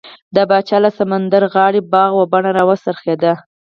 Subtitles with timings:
[0.35, 3.33] د پاچا له سمندرغاړې باغ و بڼه راوڅرخېدو.